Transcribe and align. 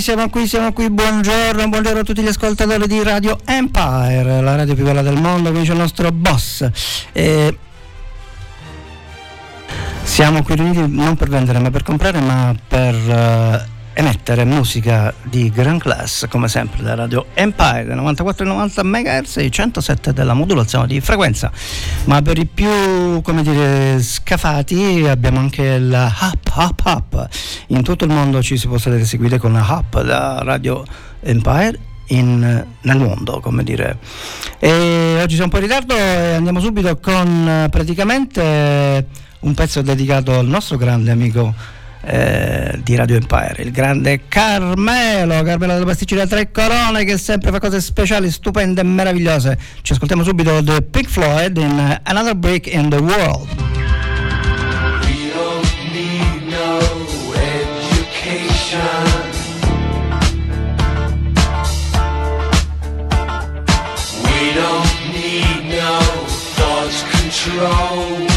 Siamo 0.00 0.30
qui, 0.30 0.46
siamo 0.46 0.72
qui, 0.72 0.88
buongiorno, 0.88 1.68
buongiorno 1.68 2.00
a 2.00 2.02
tutti 2.02 2.22
gli 2.22 2.28
ascoltatori 2.28 2.86
di 2.86 3.02
Radio 3.02 3.38
Empire, 3.44 4.40
la 4.40 4.56
radio 4.56 4.74
più 4.74 4.82
bella 4.82 5.02
del 5.02 5.20
mondo, 5.20 5.52
qui 5.52 5.62
c'è 5.62 5.72
il 5.72 5.78
nostro 5.78 6.10
boss. 6.10 6.66
Eh, 7.12 7.58
siamo 10.02 10.42
qui 10.42 10.54
riuniti 10.54 10.82
non 10.88 11.16
per 11.16 11.28
vendere 11.28 11.58
ma 11.58 11.70
per 11.70 11.82
comprare, 11.82 12.18
ma 12.18 12.54
per 12.66 12.94
uh, 12.94 13.79
emettere 14.00 14.44
musica 14.44 15.12
di 15.24 15.50
gran 15.50 15.78
class, 15.78 16.26
come 16.28 16.48
sempre 16.48 16.82
da 16.82 16.94
Radio 16.94 17.26
Empire, 17.34 17.94
94,90 17.94 18.82
MHz 18.82 19.36
e 19.36 19.50
107 19.50 20.14
della 20.14 20.32
modulazione 20.32 20.86
di 20.86 21.00
frequenza. 21.02 21.52
Ma 22.04 22.22
per 22.22 22.38
i 22.38 22.46
più, 22.46 23.20
come 23.20 23.42
dire, 23.42 24.00
scafati 24.00 25.06
abbiamo 25.06 25.38
anche 25.38 25.78
la 25.78 26.10
Hop 26.18 26.50
Hop 26.54 26.80
Hop. 26.84 27.28
In 27.68 27.82
tutto 27.82 28.06
il 28.06 28.10
mondo 28.10 28.42
ci 28.42 28.56
si 28.56 28.66
può 28.68 28.78
sedere 28.78 29.04
seguire 29.04 29.36
con 29.36 29.52
la 29.52 29.66
Hop 29.68 30.02
da 30.02 30.40
Radio 30.42 30.82
Empire 31.20 31.78
in, 32.06 32.64
nel 32.80 32.98
mondo, 32.98 33.40
come 33.40 33.62
dire. 33.62 33.98
E 34.58 35.18
oggi 35.20 35.34
siamo 35.34 35.44
un 35.44 35.50
po' 35.50 35.56
in 35.58 35.62
ritardo 35.62 35.94
e 35.94 36.34
andiamo 36.36 36.60
subito 36.60 36.98
con 36.98 37.68
praticamente 37.70 39.06
un 39.40 39.52
pezzo 39.52 39.82
dedicato 39.82 40.38
al 40.38 40.46
nostro 40.46 40.78
grande 40.78 41.10
amico 41.10 41.54
eh, 42.02 42.80
di 42.82 42.94
Radio 42.96 43.16
Empire, 43.16 43.62
il 43.62 43.70
grande 43.70 44.22
Carmelo, 44.28 45.42
Carmelo 45.42 45.74
della 45.74 45.84
pasticceria 45.84 46.26
Tre 46.26 46.50
Corone 46.50 47.04
che 47.04 47.18
sempre 47.18 47.50
fa 47.50 47.58
cose 47.58 47.80
speciali, 47.80 48.30
stupende 48.30 48.80
e 48.80 48.84
meravigliose. 48.84 49.58
Ci 49.82 49.92
ascoltiamo 49.92 50.22
subito 50.22 50.62
The 50.62 50.82
Pink 50.82 51.08
Floyd 51.08 51.56
in 51.56 52.00
Another 52.02 52.34
Break 52.34 52.66
in 52.66 52.88
the 52.88 52.96
World. 52.96 53.48
We 67.62 68.29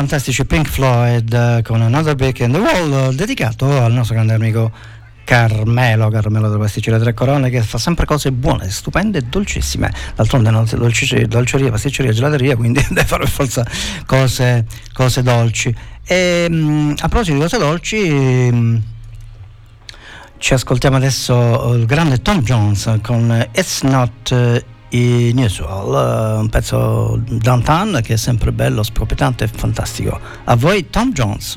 fantastici 0.00 0.46
Pink 0.46 0.66
Floyd 0.66 1.30
eh, 1.30 1.62
con 1.62 1.82
Another 1.82 2.14
Break 2.14 2.38
in 2.38 2.52
the 2.52 2.58
Wall 2.58 3.14
dedicato 3.14 3.82
al 3.82 3.92
nostro 3.92 4.14
grande 4.14 4.32
amico 4.32 4.72
Carmelo, 5.24 6.08
Carmelo 6.08 6.48
della 6.48 6.58
pasticceria 6.58 6.98
Tre 6.98 7.12
Corone 7.12 7.50
che 7.50 7.60
fa 7.60 7.76
sempre 7.76 8.06
cose 8.06 8.32
buone, 8.32 8.70
stupende 8.70 9.18
e 9.18 9.22
dolcissime. 9.28 9.92
D'altronde 10.14 10.48
non 10.48 10.66
dolceria, 10.74 11.26
dolceria, 11.26 11.70
pasticceria, 11.70 12.12
gelateria, 12.12 12.56
quindi 12.56 12.82
deve 12.88 13.04
fare 13.04 13.26
forza 13.26 13.62
cose, 14.06 14.64
cose 14.94 15.22
dolci. 15.22 15.74
E, 16.06 16.46
um, 16.48 16.94
a 16.96 17.08
proposito 17.08 17.34
di 17.34 17.42
cose 17.42 17.58
dolci, 17.58 17.98
um, 18.08 18.82
ci 20.38 20.54
ascoltiamo 20.54 20.96
adesso 20.96 21.74
il 21.74 21.84
grande 21.84 22.22
Tom 22.22 22.40
Jones 22.40 23.00
con 23.02 23.48
It's 23.52 23.82
Not 23.82 24.64
Inusual, 24.90 26.36
uh, 26.36 26.40
un 26.40 26.48
pezzo 26.48 27.20
downtown 27.28 28.00
che 28.02 28.14
è 28.14 28.16
sempre 28.16 28.52
bello, 28.52 28.82
sproprietante 28.82 29.44
e 29.44 29.48
fantastico. 29.48 30.18
A 30.44 30.56
voi 30.56 30.90
Tom 30.90 31.12
Jones. 31.12 31.56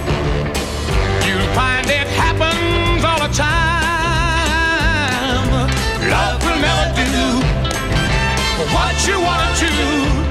you'll 1.31 1.53
find 1.55 1.87
it 1.87 2.07
happens 2.07 3.03
all 3.05 3.19
the 3.25 3.31
time. 3.33 3.51
Love 6.09 6.43
will 6.43 6.59
never 6.59 6.87
do 6.95 7.39
what 8.75 9.07
you 9.07 9.17
want 9.21 9.57
to. 9.57 9.69
Why 9.69 10.30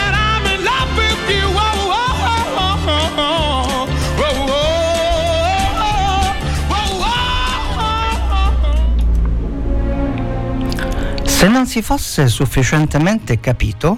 Se 11.41 11.47
non 11.47 11.65
si 11.65 11.81
fosse 11.81 12.27
sufficientemente 12.27 13.39
capito, 13.39 13.97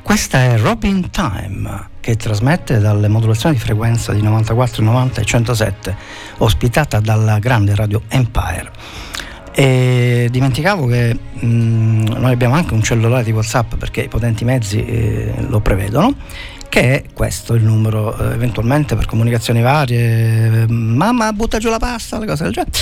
questa 0.00 0.44
è 0.44 0.56
Robin 0.56 1.10
Time, 1.10 1.88
che 1.98 2.14
trasmette 2.14 2.78
dalle 2.78 3.08
modulazioni 3.08 3.56
di 3.56 3.60
frequenza 3.60 4.12
di 4.12 4.22
94, 4.22 4.80
90 4.80 5.20
e 5.20 5.24
107, 5.24 5.96
ospitata 6.38 7.00
dalla 7.00 7.40
grande 7.40 7.74
radio 7.74 8.00
Empire. 8.06 8.70
E 9.50 10.28
dimenticavo 10.30 10.86
che 10.86 11.18
mh, 11.32 12.14
noi 12.16 12.30
abbiamo 12.30 12.54
anche 12.54 12.74
un 12.74 12.82
cellulare 12.84 13.24
di 13.24 13.32
WhatsApp 13.32 13.74
perché 13.74 14.02
i 14.02 14.08
potenti 14.08 14.44
mezzi 14.44 14.84
eh, 14.84 15.34
lo 15.48 15.58
prevedono, 15.58 16.14
che 16.74 16.80
è 16.80 17.04
questo 17.14 17.54
il 17.54 17.62
numero 17.62 18.18
eh, 18.18 18.32
eventualmente 18.32 18.96
per 18.96 19.06
comunicazioni 19.06 19.62
varie. 19.62 20.66
Mamma 20.66 21.32
butta 21.32 21.58
giù 21.58 21.68
la 21.68 21.78
pasta, 21.78 22.18
le 22.18 22.26
cose 22.26 22.42
del 22.42 22.52
genere. 22.52 22.72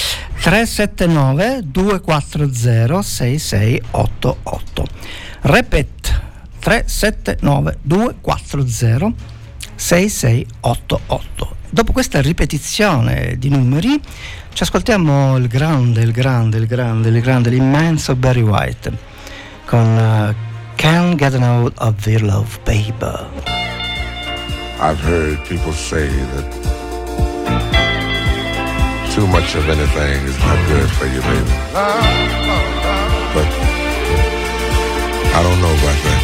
379 0.41 1.61
240 1.65 3.03
6688. 3.03 4.87
Repet 5.43 6.23
379 6.59 7.79
240 7.83 9.13
6688. 9.75 11.57
Dopo 11.69 11.93
questa 11.93 12.23
ripetizione 12.23 13.37
di 13.37 13.51
numeri 13.51 14.01
ci 14.55 14.63
ascoltiamo 14.63 15.37
il 15.37 15.49
grande, 15.49 16.01
il 16.01 16.13
grande, 16.13 16.57
il 16.57 16.67
grande, 16.67 17.11
il 17.11 17.21
grande, 17.21 17.51
l'immenso 17.51 18.17
Barry 18.17 18.41
White 18.41 18.91
con 19.67 19.85
uh, 19.85 20.35
Can't 20.77 21.17
Get 21.17 21.35
Out 21.35 21.75
of 21.77 22.07
Your 22.07 22.23
Love, 22.23 22.59
Baby. 22.65 23.62
I've 24.81 25.01
heard 25.01 25.45
people 25.47 25.73
say 25.73 26.09
that 26.09 26.47
too 29.15 29.27
much 29.27 29.55
of 29.55 29.69
anything 29.69 30.25
is 30.25 30.39
not 30.39 30.59
good 30.69 30.91
for 30.91 31.07
you, 31.07 31.21
baby. 31.21 31.55
But 33.35 33.49
I 35.37 35.41
don't 35.43 35.61
know 35.61 35.75
about 35.81 35.99
that. 36.05 36.23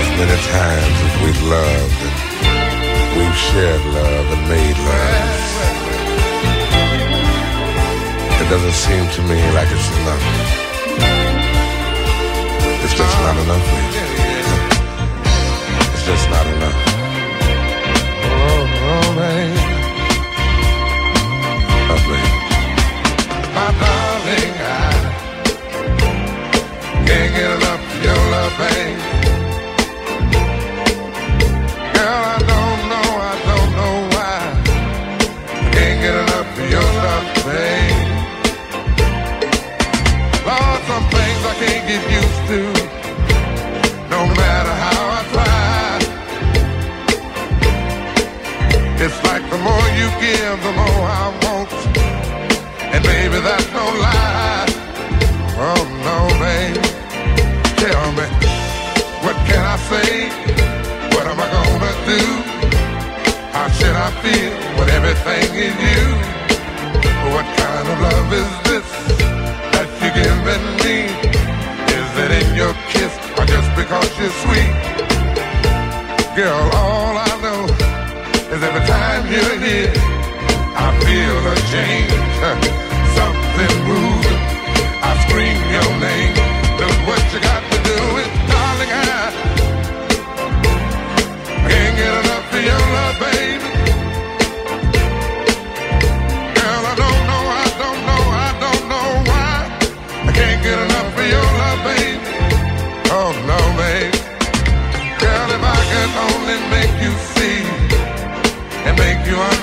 As 0.00 0.10
many 0.18 0.38
times 0.54 0.96
as 1.06 1.14
we've 1.22 1.42
loved 1.50 2.00
and 2.02 2.16
we've 3.18 3.38
shared 3.48 3.84
love 3.94 4.26
and 4.34 4.42
made 4.48 4.78
love, 4.78 5.30
it 8.40 8.48
doesn't 8.50 8.78
seem 8.86 9.04
to 9.16 9.22
me 9.22 9.38
like 9.52 9.70
it's 9.70 9.88
enough. 9.98 10.24
It's 12.84 12.94
just 12.94 13.16
not 13.20 13.36
enough, 13.42 13.64
baby. 13.64 14.03
Just 16.04 16.28
not 16.28 16.46
enough. 16.46 16.80
Oh, 18.20 18.64
baby. 19.16 19.74
My 23.54 23.68
darling, 23.80 24.54
I 24.60 24.84
can't 27.06 27.30
get 27.34 27.50
enough 27.56 27.82
of 27.88 28.02
your 28.04 28.20
love. 28.34 28.54
Girl, 31.94 32.22
I 32.34 32.38
don't 32.52 32.80
know, 32.90 33.08
I 33.30 33.34
don't 33.48 33.70
know 33.78 33.94
why. 34.14 34.38
Can't 35.72 35.98
get 36.04 36.14
enough 36.22 36.58
of 36.58 36.66
your 36.70 36.88
love. 37.04 37.26
Lord, 40.46 40.80
some 40.90 41.06
things 41.14 41.40
I 41.50 41.54
can't 41.60 41.84
get 41.88 42.02
used 42.12 42.42
to. 42.48 42.83
Feel 64.24 64.88
everything 64.98 65.50
is 65.68 65.76
you? 65.88 66.04
What 67.32 67.46
kind 67.60 67.86
of 67.92 67.96
love 68.08 68.30
is 68.42 68.50
this 68.68 68.88
that 69.74 69.88
you're 70.00 70.16
giving 70.24 70.66
me? 70.84 70.96
Is 71.98 72.10
it 72.24 72.30
in 72.40 72.48
your 72.56 72.74
kiss 72.92 73.12
or 73.38 73.44
just 73.44 73.70
because 73.80 74.10
you're 74.18 74.36
sweet? 74.44 74.72
Girl, 76.36 76.64
all 76.80 77.14
I 77.28 77.32
know 77.44 77.62
is 78.54 78.60
every 78.68 78.84
time 78.88 79.22
you're 79.32 79.58
here, 79.66 79.92
I 80.84 80.88
feel 81.04 81.38
a 81.52 81.56
change. 81.72 82.93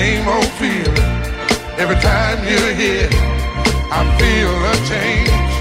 Same 0.00 0.26
old 0.28 0.52
feeling 0.56 1.12
every 1.76 2.00
time 2.00 2.38
you're 2.48 2.72
here. 2.72 3.10
I 3.92 4.00
feel 4.18 4.52
a 4.72 4.74
change, 4.88 5.52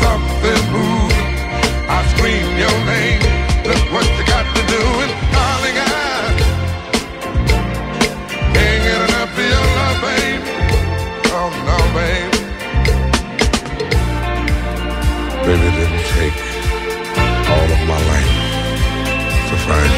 something 0.00 0.62
moving. 0.72 1.28
I 1.86 1.98
scream 2.12 2.48
your 2.64 2.76
name. 2.88 3.20
Look 3.68 3.84
what 3.92 4.06
you 4.16 4.24
got 4.24 4.46
to 4.56 4.62
do, 4.72 4.82
and 5.04 5.12
darling, 5.34 5.76
I 5.76 5.90
can't 8.56 8.80
get 8.86 9.00
enough 9.06 9.36
of 9.36 9.46
your 9.52 9.66
love, 9.76 9.98
babe. 10.06 10.42
Oh 11.36 11.50
no, 11.68 11.78
babe. 11.92 12.32
Baby, 15.44 15.68
didn't 15.76 16.06
take 16.16 16.38
all 17.52 17.68
of 17.76 17.80
my 17.92 18.00
life 18.12 18.32
to 19.48 19.56
find 19.68 19.97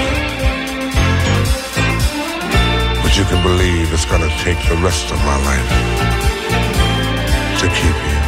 you. 3.21 3.27
Can 3.27 3.43
believe 3.43 3.93
it's 3.93 4.05
gonna 4.07 4.29
take 4.39 4.59
the 4.69 4.77
rest 4.77 5.11
of 5.13 5.19
my 5.19 5.37
life 5.45 5.69
to 7.61 7.69
keep 7.69 8.15
you. 8.15 8.20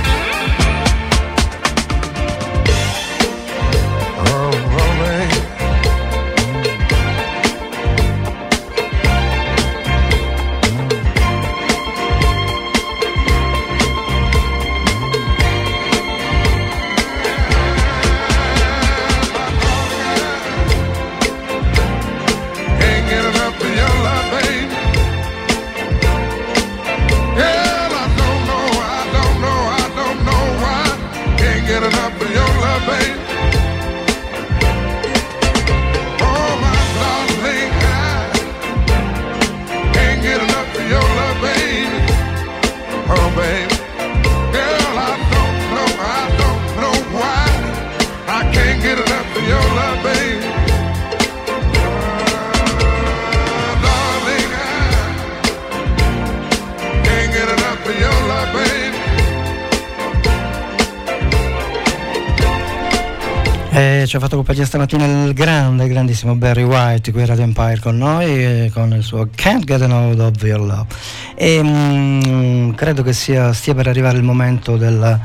Ci 64.12 64.18
ha 64.18 64.20
fatto 64.20 64.36
compagnia 64.36 64.66
stamattina 64.66 65.06
il 65.06 65.32
grande, 65.32 65.88
grandissimo 65.88 66.34
Barry 66.34 66.64
White 66.64 67.12
qui 67.12 67.22
a 67.22 67.24
Radio 67.24 67.44
Empire 67.44 67.78
con 67.80 67.96
noi 67.96 68.26
eh, 68.26 68.70
con 68.70 68.92
il 68.92 69.02
suo 69.02 69.30
Can't 69.34 69.64
Get 69.64 69.80
Enough 69.80 70.20
of 70.20 70.42
Your 70.42 70.60
Love. 70.60 70.86
E 71.34 71.62
mm, 71.62 72.72
credo 72.72 73.02
che 73.02 73.14
sia, 73.14 73.54
stia 73.54 73.74
per 73.74 73.88
arrivare 73.88 74.18
il 74.18 74.22
momento 74.22 74.76
del 74.76 75.18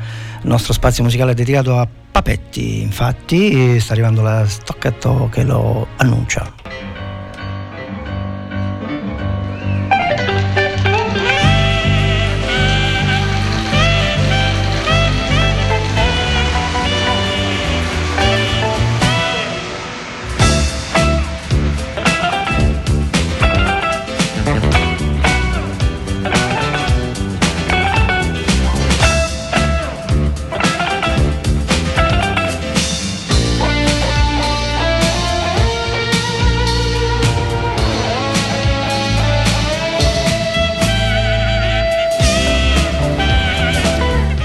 nostro 0.44 0.72
spazio 0.72 1.02
musicale 1.02 1.34
dedicato 1.34 1.76
a 1.76 1.86
Papetti, 2.10 2.80
infatti 2.80 3.78
sta 3.78 3.92
arrivando 3.92 4.22
la 4.22 4.46
stocchetto 4.46 5.28
che 5.30 5.42
lo 5.42 5.86
annuncia. 5.96 6.57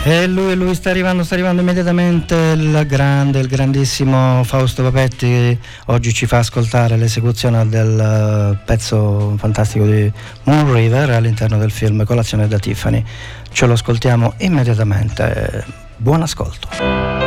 E 0.06 0.28
lui, 0.28 0.54
lui 0.56 0.76
sta 0.76 0.90
arrivando, 0.90 1.24
sta 1.24 1.36
arrivando 1.36 1.62
immediatamente 1.62 2.36
il 2.36 2.86
grande, 2.86 3.40
il 3.40 3.48
grandissimo 3.48 4.44
Fausto 4.44 4.84
Papetti 4.84 5.28
che 5.28 5.58
oggi 5.86 6.14
ci 6.14 6.26
fa 6.26 6.40
ascoltare 6.40 6.98
l'esecuzione 6.98 7.66
del 7.70 7.98
eh, 7.98 8.64
pezzo 8.66 9.36
fantastico 9.38 9.86
di 9.86 10.12
Moon 10.44 10.74
River 10.74 11.12
all'interno 11.12 11.58
del 11.58 11.72
film 11.72 12.04
Colazione 12.04 12.50
da 12.50 12.60
Tiffany. 12.60 13.02
Ce 13.50 13.66
lo 13.66 13.74
ascoltiamo 13.74 14.34
immediatamente. 14.40 15.64
Buon 15.96 16.22
ascolto. 16.22 17.23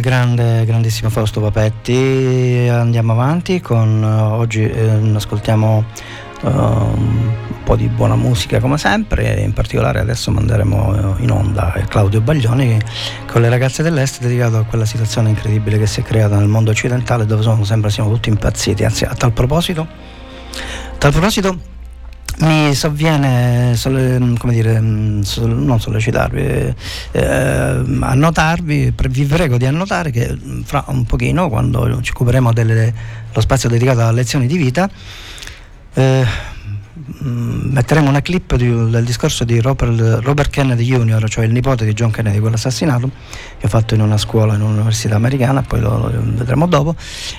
Grande, 0.00 0.64
grandissimo 0.64 1.10
Fausto 1.10 1.40
Papetti. 1.40 2.68
Andiamo 2.70 3.12
avanti 3.12 3.60
con 3.60 4.02
uh, 4.02 4.32
oggi 4.32 4.62
eh, 4.62 5.12
ascoltiamo 5.14 5.84
uh, 6.42 6.48
un 6.48 7.62
po' 7.64 7.76
di 7.76 7.88
buona 7.88 8.16
musica 8.16 8.58
come 8.60 8.78
sempre, 8.78 9.40
in 9.40 9.52
particolare 9.52 10.00
adesso 10.00 10.30
manderemo 10.30 11.16
in 11.18 11.30
onda 11.30 11.72
Claudio 11.88 12.20
Baglioni 12.20 12.78
con 13.26 13.40
le 13.40 13.48
ragazze 13.48 13.82
dell'Est 13.82 14.20
dedicato 14.20 14.58
a 14.58 14.64
quella 14.64 14.84
situazione 14.84 15.30
incredibile 15.30 15.78
che 15.78 15.86
si 15.86 16.00
è 16.00 16.02
creata 16.02 16.36
nel 16.36 16.48
mondo 16.48 16.70
occidentale 16.70 17.26
dove 17.26 17.42
sono, 17.42 17.64
sembra 17.64 17.90
siamo 17.90 18.10
tutti 18.10 18.28
impazziti. 18.28 18.84
Anzi, 18.84 19.04
a 19.04 19.14
tal 19.14 19.32
proposito, 19.32 19.82
a 19.82 20.96
tal 20.98 21.12
proposito 21.12 21.74
mi 22.38 22.74
sovviene 22.74 23.74
come 24.38 24.52
dire, 24.52 24.78
non 24.80 25.22
sollecitarvi, 25.24 26.74
eh, 27.12 27.84
annotarvi, 28.00 28.92
vi 29.08 29.24
prego 29.24 29.56
di 29.56 29.66
annotare 29.66 30.10
che 30.10 30.36
fra 30.64 30.84
un 30.88 31.04
pochino, 31.04 31.48
quando 31.48 32.00
ci 32.02 32.12
occuperemo 32.12 32.52
dello 32.52 32.92
spazio 33.38 33.68
dedicato 33.68 34.00
a 34.00 34.10
lezioni 34.10 34.46
di 34.46 34.56
vita, 34.56 34.88
eh, 35.94 36.54
Mm, 36.55 36.55
metteremo 37.06 38.08
una 38.08 38.20
clip 38.20 38.56
di, 38.56 38.66
del 38.90 39.04
discorso 39.04 39.44
di 39.44 39.60
Robert, 39.60 40.20
Robert, 40.22 40.50
Kennedy 40.50 40.84
Jr., 40.84 41.28
cioè 41.28 41.44
il 41.44 41.52
nipote 41.52 41.84
di 41.84 41.92
John 41.92 42.10
Kennedy, 42.10 42.38
quello 42.38 42.56
assassinato, 42.56 43.10
che 43.58 43.66
ha 43.66 43.68
fatto 43.68 43.94
in 43.94 44.00
una 44.00 44.18
scuola, 44.18 44.54
in 44.54 44.62
un'università 44.62 45.14
americana, 45.14 45.62
poi 45.62 45.80
lo, 45.80 46.10
lo 46.10 46.22
vedremo 46.24 46.66
dopo 46.66 46.96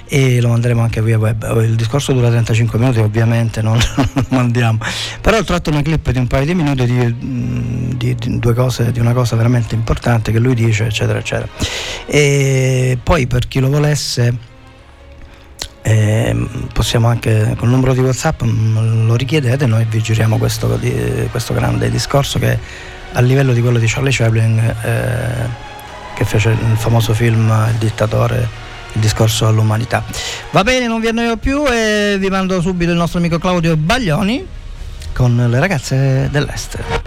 e 0.08 0.40
lo 0.40 0.50
manderemo 0.50 0.82
anche 0.82 1.02
via 1.02 1.18
web. 1.18 1.62
Il 1.62 1.76
discorso 1.76 2.14
dura 2.14 2.30
35 2.30 2.80
minuti, 2.80 3.00
ovviamente 3.00 3.62
non 3.62 3.78
lo 4.14 4.26
mandiamo, 4.30 4.80
però 5.22 5.38
ho 5.38 5.44
tratto 5.44 5.70
una 5.70 5.82
clip 5.82 6.10
di 6.12 6.18
un 6.18 6.28
paio 6.28 6.46
di 6.46 6.56
minuti 6.56 6.86
di, 6.86 7.16
mm, 7.24 7.92
di, 7.92 8.16
di, 8.16 8.40
due 8.40 8.54
cose, 8.54 8.92
di 8.92 9.00
una 9.00 9.14
cosa 9.14 9.36
veramente 9.36 9.76
importante 9.76 10.32
che 10.32 10.40
lui 10.40 10.56
dice, 10.56 10.86
eccetera, 10.86 11.20
eccetera. 11.20 11.50
E 12.06 12.98
poi 13.04 13.28
per 13.28 13.48
chi 13.48 13.60
lo 13.60 13.70
volesse 13.70 14.56
eh, 15.82 16.36
possiamo 16.74 17.08
anche 17.08 17.56
con 17.58 17.70
il 17.70 17.74
numero 17.74 17.94
di 17.94 18.00
whatsapp 18.00 18.44
mm, 18.44 19.08
lo 19.08 19.16
richiedete 19.16 19.66
noi 19.66 19.86
vi 19.90 20.02
giriamo 20.02 20.38
questo, 20.38 20.80
questo, 21.32 21.54
grande 21.54 21.90
discorso 21.90 22.40
che 22.40 22.58
a 23.14 23.22
livello 23.22 23.54
di 23.54 23.62
quello 23.62 23.80
di 23.80 23.88
Charlie 23.88 24.12
Chaplin 24.12 24.60
eh, 24.60 25.66
che 26.14 26.26
fece 26.26 26.50
il 26.50 26.78
famoso 26.78 27.14
film 27.14 27.54
Il 27.70 27.78
dittatore 27.78 28.66
il 28.94 29.02
discorso 29.02 29.48
all'umanità. 29.48 30.04
Va 30.52 30.64
bene 30.64 30.88
non 30.88 31.00
vi 31.00 31.08
annoio 31.08 31.38
più 31.38 31.66
e 31.68 32.18
vi 32.20 32.30
mando 32.30 32.60
subito 32.62 32.92
il 32.92 32.98
nostro 32.98 33.20
amico 33.20 33.38
Claudio 33.38 33.78
Baglioni 33.78 34.46
con 35.14 35.36
le 35.36 35.60
ragazze 35.60 36.30
dell'est 36.32 37.07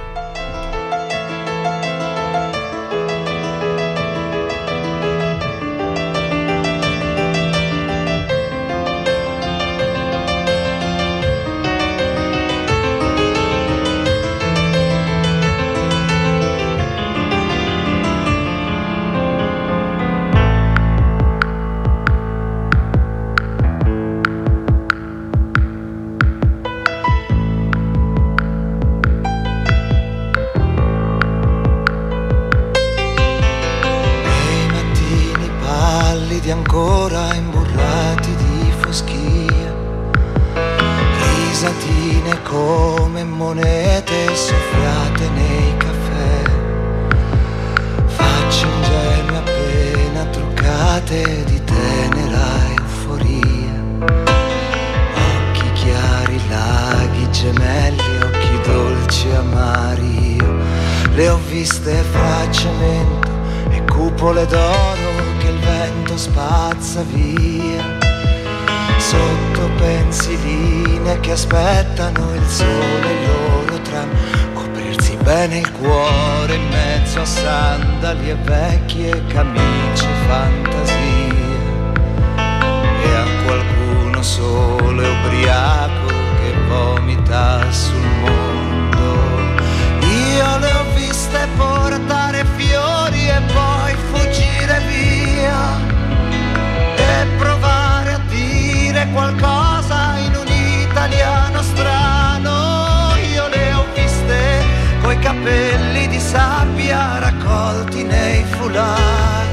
qualcosa 99.12 100.16
in 100.18 100.34
un 100.34 100.46
italiano 100.46 101.62
strano. 101.62 103.14
Io 103.32 103.48
le 103.48 103.72
ho 103.72 103.84
viste 103.94 104.64
coi 105.02 105.18
capelli 105.18 106.08
di 106.08 106.18
sabbia 106.18 107.18
raccolti 107.18 108.02
nei 108.04 108.44
fulai. 108.44 109.48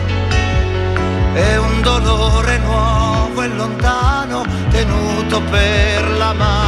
E 1.34 1.58
un 1.58 1.82
dolore 1.82 2.58
nuovo 2.60 3.42
e 3.42 3.48
lontano 3.48 4.46
tenuto 4.70 5.42
per 5.42 6.12
la 6.18 6.34
mano. 6.34 6.67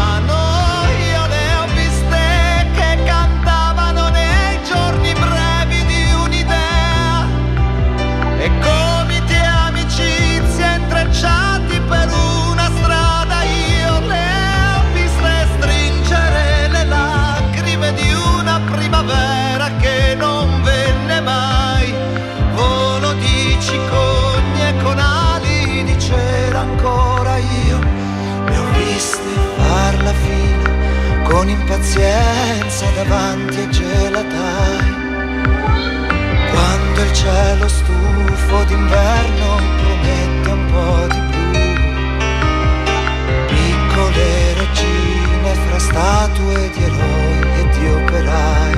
pazienza 31.90 32.86
davanti 32.92 33.58
ai 33.58 33.70
gelatai. 33.72 34.94
Quando 36.52 37.02
il 37.02 37.14
cielo 37.14 37.68
stufo 37.68 38.64
d'inverno 38.66 39.56
promette 39.82 40.50
un 40.50 40.66
po' 40.72 41.08
di 41.08 41.22
più. 41.32 41.50
Piccole 43.48 44.54
regine 44.54 45.54
fra 45.66 45.80
statue 45.80 46.70
di 46.76 46.84
eroi 46.84 47.40
e 47.58 47.70
di 47.72 47.88
operai. 47.88 48.78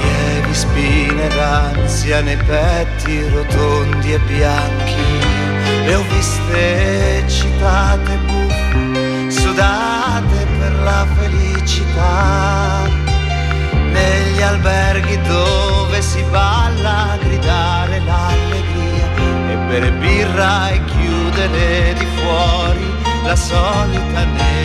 Lievi 0.00 0.54
spine 0.54 1.28
d'ansia 1.28 2.20
nei 2.20 2.36
petti 2.36 3.28
rotondi 3.28 4.12
e 4.12 4.18
bianchi. 4.20 5.04
Le 5.86 5.94
ho 5.96 6.04
viste 6.08 7.18
eccitate 7.18 8.16
buffe 8.26 9.30
sudate 9.30 9.91
la 10.82 11.06
felicità. 11.16 12.82
Negli 13.92 14.42
alberghi 14.42 15.20
dove 15.22 16.02
si 16.02 16.22
balla 16.30 17.12
a 17.12 17.16
gridare 17.16 18.00
l'allegria 18.00 19.06
e 19.50 19.56
bere 19.68 19.90
birra 19.92 20.70
e 20.70 20.84
chiudere 20.84 21.94
di 21.98 22.06
fuori 22.16 22.86
la 23.24 23.36
solita 23.36 24.24
neve. 24.24 24.61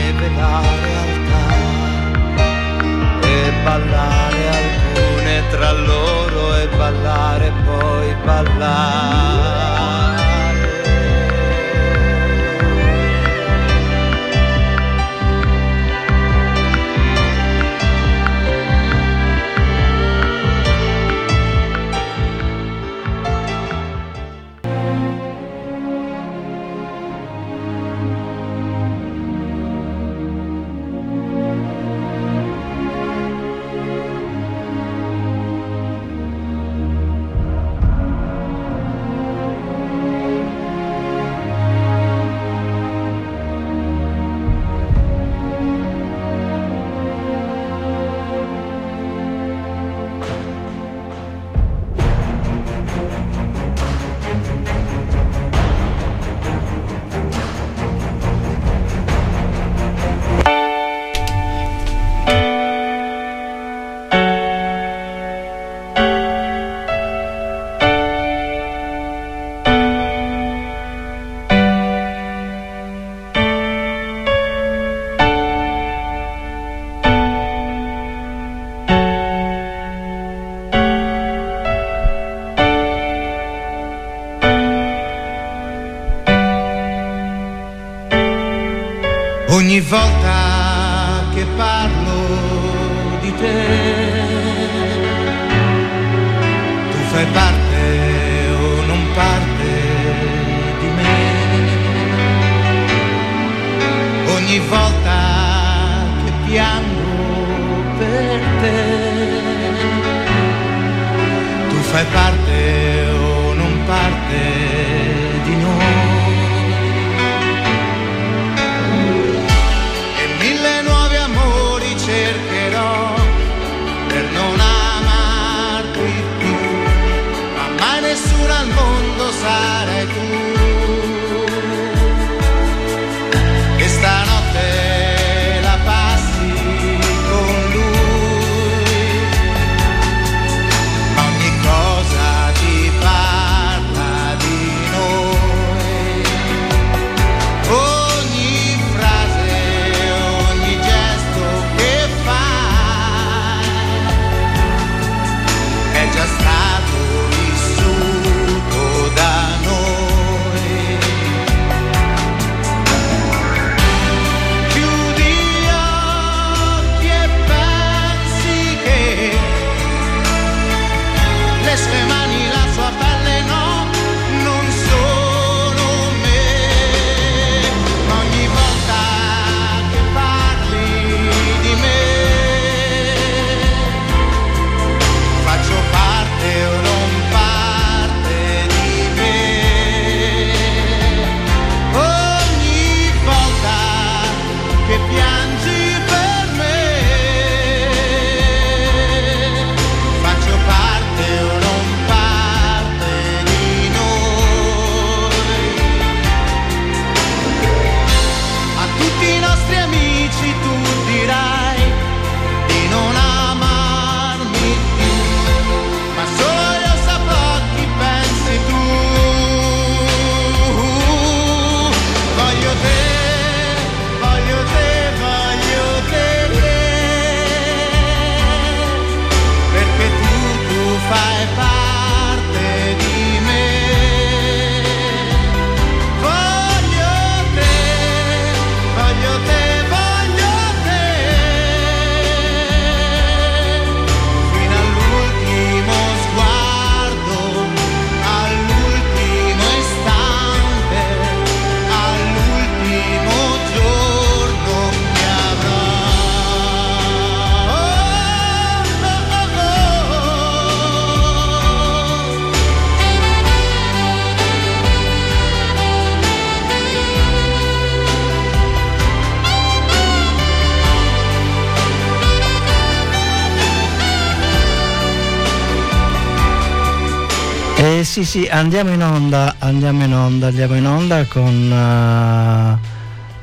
Sì 278.23 278.25
sì, 278.25 278.47
andiamo 278.47 278.91
in 278.91 279.03
onda, 279.03 279.57
andiamo 279.59 280.03
in 280.03 280.11
onda, 280.11 280.47
andiamo 280.47 280.75
in 280.75 280.87
onda 280.87 281.23
con, 281.25 281.71
eh, 281.71 282.77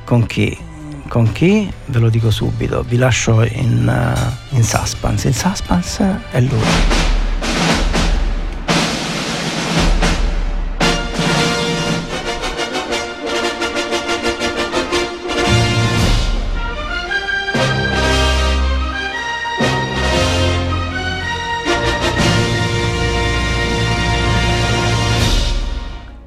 con 0.05 0.27
chi? 0.27 0.59
Con 1.07 1.31
chi? 1.31 1.73
Ve 1.85 1.99
lo 2.01 2.09
dico 2.09 2.33
subito, 2.33 2.83
vi 2.83 2.97
lascio 2.97 3.45
in, 3.45 3.89
eh, 3.89 4.57
in 4.57 4.65
suspense. 4.65 5.29
Il 5.29 5.37
suspense 5.37 6.23
è 6.33 6.41
lui. 6.41 7.04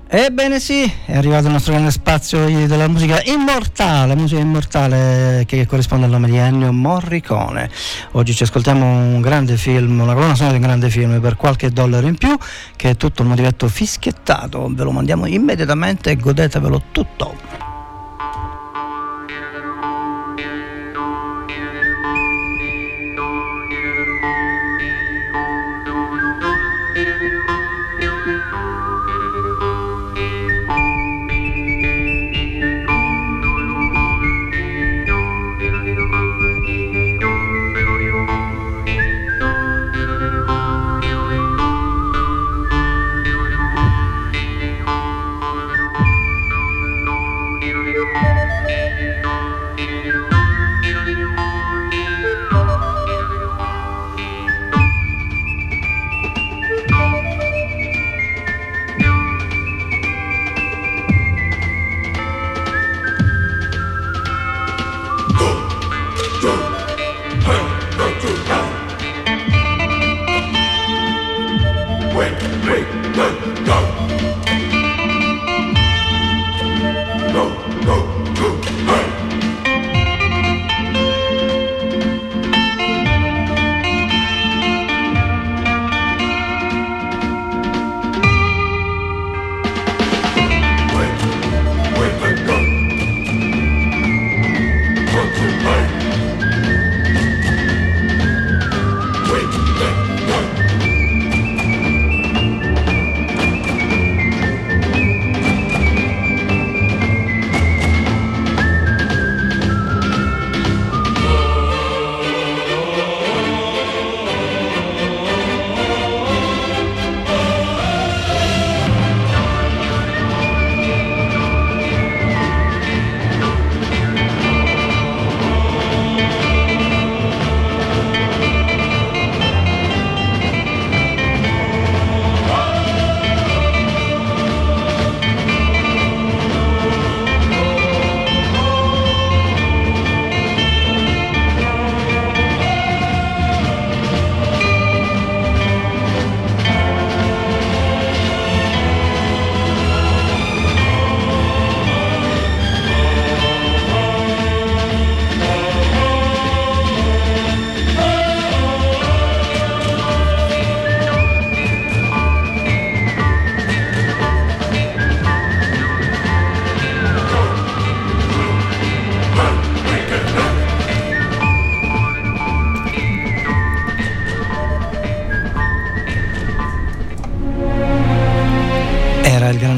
Ebbene 0.09 0.61
sì, 0.61 0.89
è 1.05 1.17
arrivato 1.17 1.47
il 1.47 1.51
nostro 1.51 1.73
grande 1.73 1.91
spazio 1.91 2.45
della 2.65 2.87
musica 2.87 3.21
immortale, 3.25 4.15
musica 4.15 4.39
immortale 4.39 5.43
che 5.45 5.65
corrisponde 5.65 6.05
al 6.05 6.11
nome 6.11 6.29
di 6.29 6.37
Ennio 6.37 6.71
Morricone. 6.71 7.69
Oggi 8.11 8.33
ci 8.33 8.43
ascoltiamo 8.43 8.85
un 8.85 9.19
grande 9.19 9.57
film, 9.57 9.99
una 9.99 10.13
colonna 10.13 10.33
sonora 10.33 10.55
di 10.55 10.61
un 10.61 10.65
grande 10.65 10.89
film 10.89 11.19
per 11.19 11.35
qualche 11.35 11.71
dollaro 11.71 12.07
in 12.07 12.15
più, 12.15 12.37
che 12.77 12.91
è 12.91 12.95
tutto 12.95 13.23
un 13.23 13.27
motivetto 13.27 13.67
fischiettato, 13.67 14.69
ve 14.71 14.83
lo 14.83 14.91
mandiamo 14.91 15.25
immediatamente 15.25 16.11
e 16.11 16.15
godetevelo 16.15 16.83
tutto. 16.93 17.56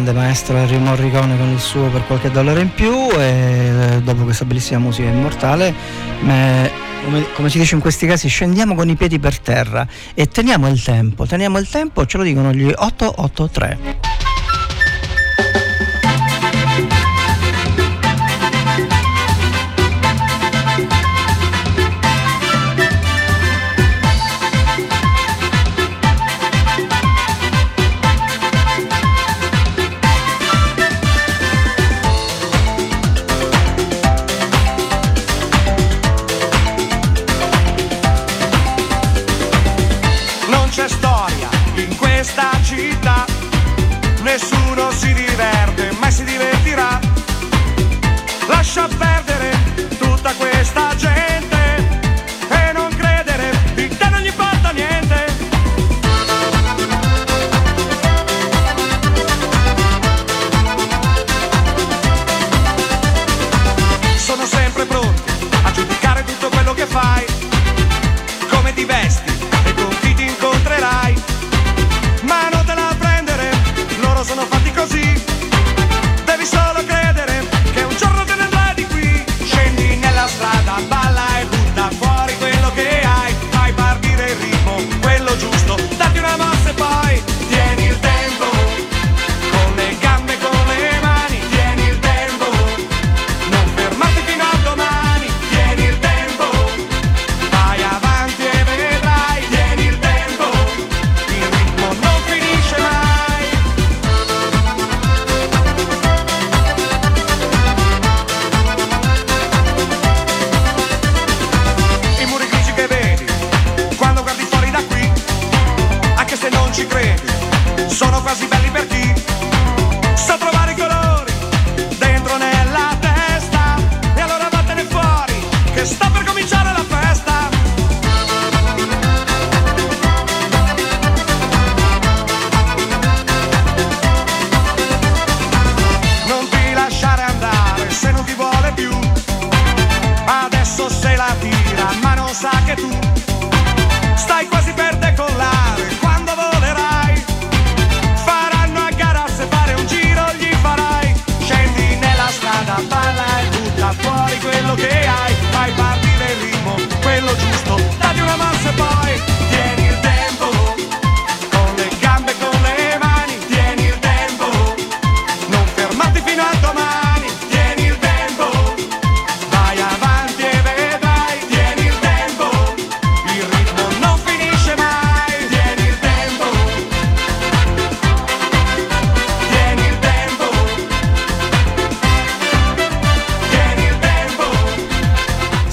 Grande 0.10 0.14
maestro 0.14 0.58
Henry 0.58 0.78
Morricone 0.78 1.38
con 1.38 1.50
il 1.50 1.60
suo 1.60 1.90
per 1.90 2.06
qualche 2.06 2.32
dollaro 2.32 2.60
in 2.60 2.74
più 2.74 3.10
e 3.12 3.96
eh, 3.96 4.02
dopo 4.02 4.24
questa 4.24 4.46
bellissima 4.46 4.80
musica 4.80 5.10
immortale 5.10 5.74
come, 6.20 7.26
come, 7.34 7.50
si 7.50 7.60
dice 7.60 7.76
in 7.76 7.82
questi 7.82 8.08
casi 8.08 8.28
scendiamo 8.28 8.76
con 8.76 8.90
i 8.90 8.96
piedi 8.96 9.20
per 9.20 9.40
terra 9.40 9.88
e 10.14 10.28
teniamo 10.28 10.68
il 10.68 10.82
tempo 10.82 11.26
teniamo 11.26 11.58
il 11.58 11.70
tempo 11.70 12.06
ce 12.06 12.18
lo 12.18 12.24
dicono 12.24 12.52
gli 12.52 12.72
883 12.76 14.09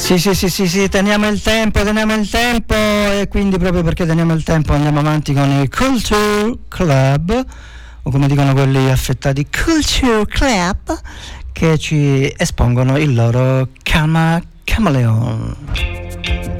Sì, 0.06 0.18
sì, 0.18 0.36
sì, 0.36 0.48
sì, 0.48 0.68
sì, 0.68 0.88
teniamo 0.88 1.26
il 1.26 1.42
tempo, 1.42 1.82
teniamo 1.82 2.14
il 2.14 2.30
tempo 2.30 2.74
e 2.74 3.26
quindi 3.28 3.58
proprio 3.58 3.82
perché 3.82 4.06
teniamo 4.06 4.34
il 4.34 4.44
tempo 4.44 4.72
andiamo 4.72 5.00
avanti 5.00 5.34
con 5.34 5.50
il 5.50 5.68
Culture 5.68 6.58
Club 6.68 7.44
o 8.02 8.10
come 8.12 8.28
dicono 8.28 8.52
quelli 8.52 8.88
affettati 8.88 9.48
Culture 9.50 10.24
Club 10.26 11.00
che 11.50 11.76
ci 11.76 12.32
espongono 12.36 12.96
il 12.98 13.14
loro 13.14 13.70
Kama 13.82 14.40
Chameleon. 14.62 16.55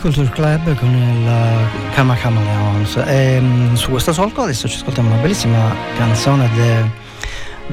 Culture 0.00 0.28
Club 0.30 0.74
con 0.76 0.88
il 0.88 1.26
uh, 1.26 1.94
Kama 1.94 2.14
Chameleons 2.14 2.96
e 3.06 3.38
um, 3.38 3.74
su 3.74 3.90
questo 3.90 4.14
solco 4.14 4.42
adesso 4.42 4.66
ci 4.66 4.76
ascoltiamo 4.76 5.10
una 5.12 5.20
bellissima 5.20 5.74
canzone 5.96 6.48
de, 6.54 6.90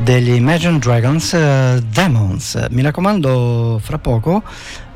degli 0.04 0.32
Imagine 0.32 0.78
Dragons, 0.78 1.32
uh, 1.32 1.80
Demons. 1.80 2.68
Mi 2.72 2.82
raccomando, 2.82 3.80
fra 3.82 3.98
poco 3.98 4.44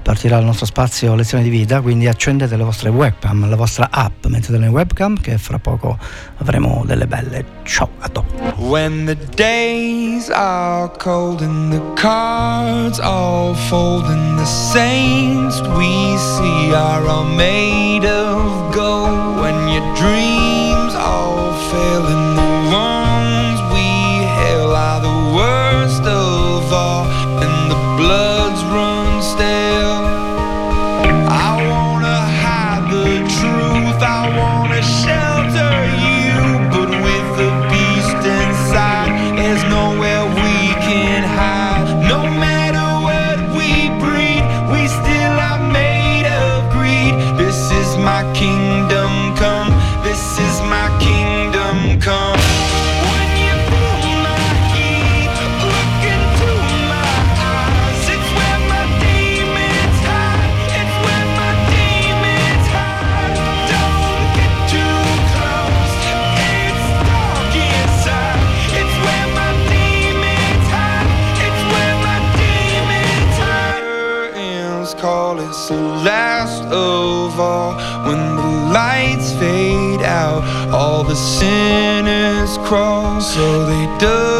partirà 0.01 0.39
il 0.39 0.45
nostro 0.45 0.65
spazio 0.65 1.15
lezione 1.15 1.43
di 1.43 1.49
vita, 1.49 1.79
quindi 1.79 2.07
accendete 2.07 2.57
le 2.57 2.63
vostre 2.63 2.89
webcam, 2.89 3.47
la 3.47 3.55
vostra 3.55 3.87
app, 3.89 4.25
mettetela 4.25 4.65
in 4.65 4.71
webcam 4.71 5.19
che 5.19 5.37
fra 5.37 5.57
poco 5.57 5.97
avremo 6.37 6.83
delle 6.85 7.07
belle. 7.07 7.45
Ciao, 7.63 7.91
a 7.99 8.09
dopo. 8.09 8.50
When 8.71 9.05
the 9.05 9.15
days 9.15 10.29
are 10.29 10.87
cold 10.87 11.41
and 11.41 11.73
the 11.73 11.83
cards 11.95 13.01
all 13.01 13.53
fold 13.53 14.05
and 14.05 14.39
the 14.39 14.45
saints 14.45 15.59
we 15.77 16.15
see 16.15 16.73
are 16.73 17.05
all 17.05 17.25
made 17.25 18.05
of 18.05 18.73
gold. 18.73 19.41
When 19.41 19.57
your 19.75 19.83
dreams 19.97 20.95
all 20.95 21.51
fail 21.69 22.05
sinners 81.41 82.59
crawl 82.59 83.19
so 83.19 83.65
they 83.65 83.85
dug 83.97 84.30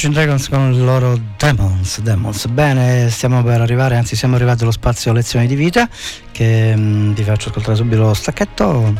Imagine 0.00 0.22
Dragons 0.22 0.48
con 0.48 0.72
il 0.72 0.84
loro 0.84 1.18
Demons, 1.36 2.00
Demons. 2.02 2.46
Bene, 2.46 3.10
stiamo 3.10 3.42
per 3.42 3.60
arrivare, 3.60 3.96
anzi 3.96 4.14
siamo 4.14 4.36
arrivati 4.36 4.62
allo 4.62 4.70
spazio 4.70 5.12
lezioni 5.12 5.48
di 5.48 5.56
vita, 5.56 5.88
che 6.30 6.72
mm, 6.76 7.14
vi 7.14 7.24
faccio 7.24 7.48
ascoltare 7.48 7.74
subito 7.74 8.02
lo 8.02 8.14
stacchetto. 8.14 8.94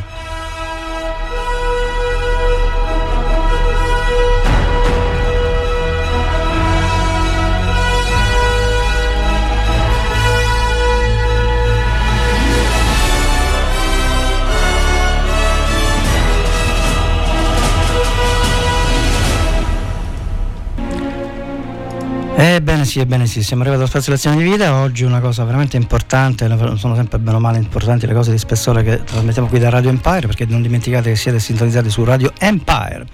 Sì, 22.89 22.99
ebbene 22.99 23.27
sì, 23.27 23.43
siamo 23.43 23.61
arrivati 23.61 23.83
allo 23.83 23.91
spazio 23.91 24.11
lezione 24.13 24.37
di 24.37 24.49
vita, 24.49 24.73
oggi 24.73 25.03
una 25.03 25.19
cosa 25.19 25.43
veramente 25.43 25.77
importante, 25.77 26.47
sono 26.75 26.95
sempre 26.95 27.19
bene 27.19 27.37
o 27.37 27.39
male 27.39 27.59
importanti 27.59 28.07
le 28.07 28.15
cose 28.15 28.31
di 28.31 28.39
spessore 28.39 28.81
che 28.81 29.03
trasmettiamo 29.03 29.47
qui 29.47 29.59
da 29.59 29.69
Radio 29.69 29.91
Empire, 29.91 30.21
perché 30.21 30.47
non 30.47 30.63
dimenticate 30.63 31.11
che 31.11 31.15
siete 31.15 31.37
sintonizzati 31.39 31.87
su 31.87 32.03
Radio 32.03 32.33
Empire. 32.39 33.05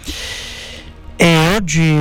E 1.18 1.56
oggi 1.56 1.92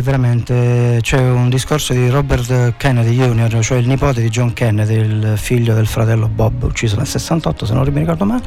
veramente 0.00 0.98
c'è 1.00 1.20
un 1.20 1.48
discorso 1.48 1.92
di 1.92 2.08
Robert 2.08 2.74
Kennedy 2.76 3.14
Jr., 3.14 3.62
cioè 3.62 3.78
il 3.78 3.86
nipote 3.86 4.20
di 4.20 4.28
John 4.28 4.52
Kennedy, 4.52 4.96
il 4.96 5.34
figlio 5.36 5.74
del 5.74 5.86
fratello 5.86 6.26
Bob, 6.26 6.64
ucciso 6.64 6.96
nel 6.96 7.06
68 7.06 7.66
se 7.66 7.72
non 7.72 7.86
mi 7.88 8.00
ricordo 8.00 8.24
male, 8.24 8.42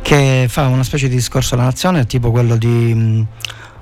che 0.00 0.46
fa 0.48 0.68
una 0.68 0.84
specie 0.84 1.06
di 1.06 1.16
discorso 1.16 1.54
alla 1.54 1.64
nazione, 1.64 2.06
tipo 2.06 2.30
quello 2.30 2.56
di... 2.56 3.26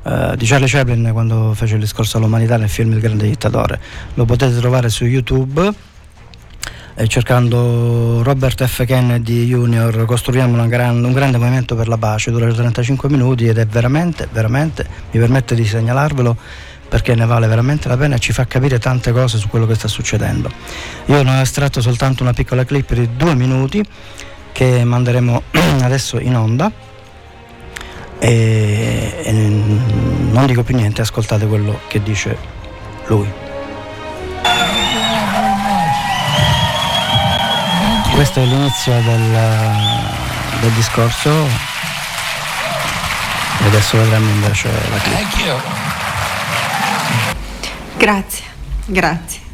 eh, 0.03 0.34
di 0.36 0.46
Charlie 0.46 0.68
Chaplin 0.68 1.11
quando 1.12 1.53
fece 1.55 1.74
il 1.74 1.80
discorso 1.80 2.18
all'umanità 2.18 2.57
nel 2.57 2.68
film 2.68 2.92
Il 2.92 3.01
grande 3.01 3.26
dittatore. 3.26 3.80
Lo 4.14 4.24
potete 4.24 4.57
trovare 4.59 4.88
su 4.88 5.05
YouTube 5.05 5.74
eh, 7.01 7.07
cercando 7.07 8.24
Robert 8.24 8.64
F. 8.66 8.84
Kennedy 8.84 9.46
Jr. 9.46 10.05
costruiamo 10.05 10.66
gran- 10.66 11.05
un 11.05 11.12
grande 11.12 11.38
movimento 11.38 11.76
per 11.76 11.86
la 11.86 11.96
pace, 11.96 12.32
dura 12.32 12.53
35 12.53 13.09
minuti 13.09 13.46
ed 13.46 13.57
è 13.57 13.66
veramente, 13.66 14.26
veramente, 14.32 14.84
mi 15.12 15.20
permette 15.20 15.55
di 15.55 15.64
segnalarvelo 15.64 16.36
perché 16.88 17.14
ne 17.14 17.24
vale 17.24 17.46
veramente 17.46 17.86
la 17.86 17.96
pena 17.96 18.16
e 18.16 18.18
ci 18.18 18.32
fa 18.32 18.46
capire 18.46 18.80
tante 18.80 19.12
cose 19.12 19.38
su 19.38 19.46
quello 19.46 19.64
che 19.64 19.76
sta 19.76 19.86
succedendo. 19.86 20.51
Io 21.07 21.22
ne 21.22 21.38
ho 21.38 21.40
estratto 21.40 21.80
soltanto 21.80 22.24
una 22.24 22.32
piccola 22.32 22.64
clip 22.64 22.92
di 22.92 23.09
due 23.16 23.36
minuti 23.36 23.80
che 24.51 24.82
manderemo 24.82 25.42
adesso 25.82 26.18
in 26.18 26.34
onda 26.34 26.72
e, 28.18 29.20
e 29.22 29.32
non 29.32 30.46
dico 30.46 30.62
più 30.62 30.76
niente, 30.76 31.00
ascoltate 31.00 31.46
quello 31.46 31.80
che 31.88 32.02
dice 32.02 32.36
lui. 33.06 33.30
Questo 38.14 38.40
è 38.40 38.44
l'inizio 38.44 38.92
del, 39.00 39.38
del 40.60 40.70
discorso 40.72 41.30
e 43.60 43.66
adesso 43.66 43.96
vedremo 43.96 44.28
invece 44.30 44.68
la 44.90 44.98
clip. 44.98 45.16
Grazie, 47.96 48.44
grazie. 48.86 49.47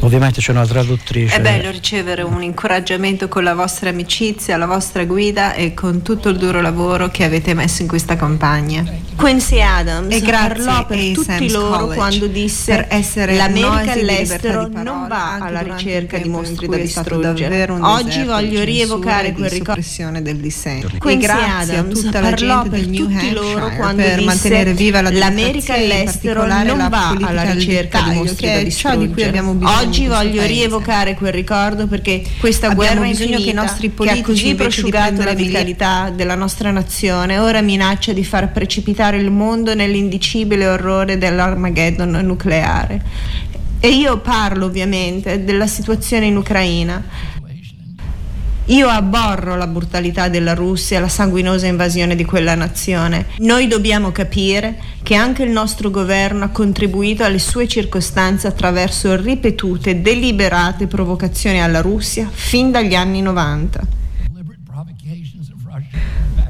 Ovviamente 0.00 0.40
c'è 0.40 0.50
una 0.52 0.66
traduttrice. 0.66 1.36
È 1.36 1.40
bello 1.40 1.70
ricevere 1.70 2.22
un 2.22 2.42
incoraggiamento 2.42 3.28
con 3.28 3.44
la 3.44 3.54
vostra 3.54 3.90
amicizia, 3.90 4.56
la 4.56 4.66
vostra 4.66 5.04
guida 5.04 5.54
e 5.54 5.74
con 5.74 6.02
tutto 6.02 6.28
il 6.28 6.36
duro 6.36 6.60
lavoro 6.60 7.08
che 7.08 7.24
avete 7.24 7.54
messo 7.54 7.82
in 7.82 7.88
questa 7.88 8.16
campagna. 8.16 8.84
Quincy 9.16 9.60
Adams 9.60 10.14
e 10.14 10.20
parlò 10.20 10.84
per 10.84 10.98
tutti 10.98 11.24
Sam's 11.24 11.52
loro 11.52 11.76
College 11.78 11.94
quando 11.94 12.26
disse 12.26 12.74
per 12.74 12.86
essere 12.90 13.36
l'America 13.36 13.92
all'estero 13.92 14.68
non 14.68 15.06
va 15.08 15.38
alla 15.40 15.60
ricerca 15.60 16.18
di 16.18 16.28
mostri 16.28 16.68
da 16.68 16.76
distruggere. 16.76 17.70
Oggi 17.70 18.24
voglio 18.24 18.62
rievocare 18.62 19.28
e 19.28 19.32
quel 19.32 19.48
di 19.48 19.58
ricordo 19.58 20.20
del 20.20 20.36
dissento. 20.36 20.88
E 20.92 20.98
Quincy 20.98 21.26
grazie 21.26 21.46
a 21.46 21.58
Adams 21.80 22.00
tutta 22.00 22.20
la 22.20 22.30
parlò 22.30 22.62
gente 22.62 22.76
per 22.76 22.86
New 22.86 23.06
tutti 23.06 23.30
loro 23.32 23.46
Hampshire 23.48 23.76
quando 23.76 24.02
per 24.02 24.14
disse 24.14 24.24
mantenere 24.26 24.74
viva 24.74 25.00
la 25.00 25.10
l'America 25.10 25.74
all'estero 25.74 26.46
non 26.46 26.88
va 26.88 27.16
alla 27.20 27.52
ricerca 27.52 28.02
di 28.02 28.14
mostri 28.16 28.46
da 28.46 28.52
è 28.52 28.70
ciò 28.70 28.90
di 28.90 28.96
cui 28.96 29.04
distruggere. 29.04 29.28
abbiamo 29.28 29.52
bisogno 29.52 29.82
in 29.82 29.90
Oggi 29.96 30.08
voglio 30.08 30.40
paese. 30.40 30.46
rievocare 30.46 31.14
quel 31.14 31.32
ricordo 31.32 31.86
perché 31.86 32.22
questa 32.38 32.68
Abbiamo 32.68 32.82
guerra 32.82 33.08
bisogno 33.08 33.36
infinita 33.36 33.44
che 33.44 33.50
i 33.50 33.54
nostri 33.54 33.88
che 33.88 33.92
ha 33.92 33.96
politici, 33.96 34.22
così 34.22 34.54
prosciugato 34.54 35.22
la 35.22 35.32
vitalità 35.32 36.10
della 36.10 36.34
nostra 36.34 36.70
nazione 36.70 37.38
ora 37.38 37.62
minaccia 37.62 38.12
di 38.12 38.22
far 38.22 38.52
precipitare 38.52 39.16
il 39.16 39.30
mondo 39.30 39.74
nell'indicibile 39.74 40.66
orrore 40.66 41.16
dell'Armageddon 41.16 42.10
nucleare. 42.22 43.02
E 43.80 43.88
io 43.88 44.18
parlo 44.18 44.66
ovviamente 44.66 45.44
della 45.44 45.66
situazione 45.66 46.26
in 46.26 46.36
Ucraina. 46.36 47.02
Io 48.66 48.88
abborro 48.88 49.56
la 49.56 49.68
brutalità 49.68 50.28
della 50.28 50.52
Russia, 50.54 50.98
la 50.98 51.08
sanguinosa 51.08 51.66
invasione 51.66 52.16
di 52.16 52.24
quella 52.24 52.56
nazione. 52.56 53.26
Noi 53.38 53.68
dobbiamo 53.68 54.10
capire 54.10 54.82
che 55.04 55.14
anche 55.14 55.44
il 55.44 55.50
nostro 55.50 55.88
governo 55.90 56.42
ha 56.42 56.48
contribuito 56.48 57.22
alle 57.22 57.38
sue 57.38 57.68
circostanze 57.68 58.48
attraverso 58.48 59.14
ripetute 59.14 60.02
deliberate 60.02 60.88
provocazioni 60.88 61.62
alla 61.62 61.80
Russia 61.80 62.28
fin 62.28 62.72
dagli 62.72 62.96
anni 62.96 63.22
90. 63.22 63.95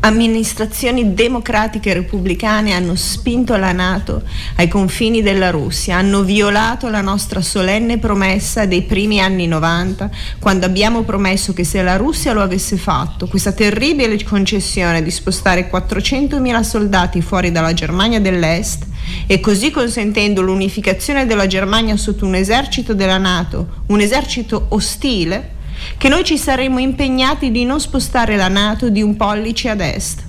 Amministrazioni 0.01 1.13
democratiche 1.13 1.91
e 1.91 1.95
repubblicane 1.95 2.73
hanno 2.73 2.95
spinto 2.95 3.57
la 3.57 3.73
Nato 3.73 4.23
ai 4.55 4.69
confini 4.69 5.23
della 5.23 5.51
Russia, 5.51 5.97
hanno 5.97 6.23
violato 6.23 6.89
la 6.89 7.01
nostra 7.01 7.41
solenne 7.41 7.99
promessa 7.99 8.65
dei 8.67 8.83
primi 8.83 9.19
anni 9.21 9.49
90, 9.49 10.09
quando 10.39 10.67
abbiamo 10.67 11.03
promesso 11.03 11.53
che 11.53 11.65
se 11.65 11.83
la 11.83 11.97
Russia 11.97 12.33
lo 12.33 12.43
avesse 12.43 12.77
fatto, 12.77 13.27
questa 13.27 13.51
terribile 13.51 14.23
concessione 14.23 15.03
di 15.03 15.11
spostare 15.11 15.69
400.000 15.69 16.61
soldati 16.61 17.21
fuori 17.21 17.51
dalla 17.51 17.73
Germania 17.73 18.21
dell'Est 18.21 18.87
e 19.27 19.41
così 19.41 19.73
consentendo 19.73 20.43
l'unificazione 20.43 21.27
della 21.27 21.49
Germania 21.49 21.97
sotto 21.97 22.25
un 22.25 22.37
esercito 22.37 22.95
della 22.95 23.19
Nato, 23.19 23.83
un 23.87 24.01
esercito 24.01 24.67
ostile, 24.69 25.55
che 25.97 26.09
noi 26.09 26.25
ci 26.25 26.39
saremmo 26.39 26.79
impegnati 26.79 27.51
di 27.51 27.65
non 27.65 27.81
spostare 27.81 28.37
la 28.37 28.49
Nato 28.49 28.89
di 28.91 29.03
un 29.03 29.17
pollice 29.17 29.69
ad 29.69 29.81
est. 29.81 30.25